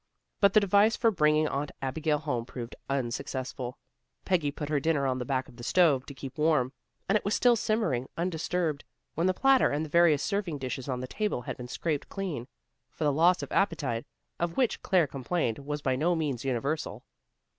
But 0.39 0.53
the 0.53 0.59
device 0.59 0.95
for 0.97 1.11
bringing 1.11 1.47
Aunt 1.47 1.69
Abigail 1.79 2.17
home 2.17 2.43
proved 2.43 2.75
unsuccessful. 2.89 3.77
Peggy 4.25 4.49
put 4.49 4.67
her 4.69 4.79
dinner 4.79 5.05
on 5.05 5.19
the 5.19 5.25
back 5.25 5.47
of 5.47 5.57
the 5.57 5.63
stove 5.63 6.07
to 6.07 6.15
keep 6.15 6.39
warm, 6.39 6.73
and 7.07 7.15
it 7.15 7.23
was 7.23 7.35
still 7.35 7.55
simmering, 7.55 8.09
undisturbed, 8.17 8.83
when 9.13 9.27
the 9.27 9.33
platter 9.35 9.69
and 9.69 9.85
the 9.85 9.89
various 9.91 10.23
serving 10.23 10.57
dishes 10.57 10.89
on 10.89 11.01
the 11.01 11.07
table 11.07 11.43
had 11.43 11.55
been 11.55 11.67
scraped 11.67 12.09
clean, 12.09 12.47
for 12.89 13.03
the 13.03 13.13
loss 13.13 13.43
of 13.43 13.51
appetite 13.51 14.07
of 14.39 14.57
which 14.57 14.81
Claire 14.81 15.05
complained 15.05 15.59
was 15.59 15.83
by 15.83 15.95
no 15.95 16.15
means 16.15 16.43
universal. 16.43 17.03